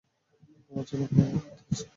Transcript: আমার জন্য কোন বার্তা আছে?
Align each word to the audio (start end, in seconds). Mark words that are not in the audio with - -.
আমার 0.71 0.85
জন্য 0.89 1.03
কোন 1.09 1.19
বার্তা 1.33 1.63
আছে? 1.65 1.83